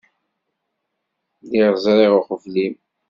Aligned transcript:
Lliɣ 1.43 1.73
ẓriɣ 1.83 2.11
uqbel-im. 2.19 2.75